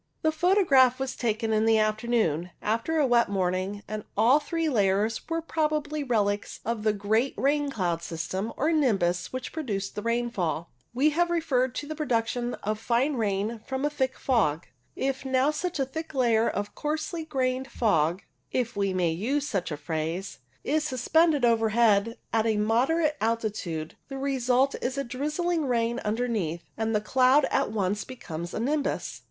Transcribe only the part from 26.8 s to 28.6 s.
the cloud at once becomes a